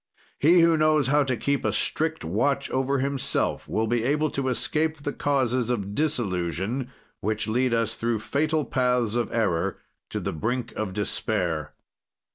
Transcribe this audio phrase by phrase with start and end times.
[0.39, 4.47] He who knows how to keep a strict watch over himself will be able to
[4.47, 6.89] escape the causes of disillusion,
[7.19, 9.77] which lead us through fatal paths of error,
[10.09, 11.73] to the brink of despair.